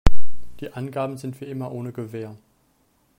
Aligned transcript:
Die 0.61 0.73
Angaben 0.73 1.15
sind 1.17 1.39
wie 1.41 1.45
immer 1.45 1.71
ohne 1.71 1.91
Gewähr. 1.91 2.35